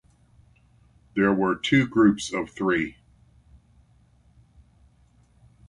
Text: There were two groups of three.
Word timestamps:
There 1.15 1.31
were 1.31 1.53
two 1.55 1.85
groups 1.87 2.33
of 2.33 2.49
three. 2.49 2.97